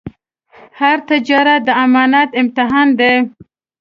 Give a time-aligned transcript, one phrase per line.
[0.79, 3.13] هر تجارت د امانت امتحان دی.